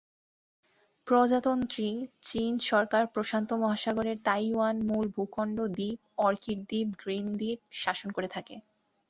[1.07, 1.87] প্রজাতন্ত্রী
[2.21, 8.55] চীন সরকার প্রশান্ত মহাসাগরের তাইওয়ান মূল ভূখণ্ড-দ্বীপ, অর্কিড দ্বীপ, গ্রিন দ্বীপ শাসন করে থাকে।